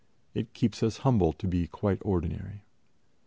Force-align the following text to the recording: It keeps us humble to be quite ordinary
It 0.33 0.55
keeps 0.55 0.81
us 0.81 0.97
humble 1.05 1.31
to 1.33 1.47
be 1.47 1.67
quite 1.67 1.99
ordinary 2.03 2.63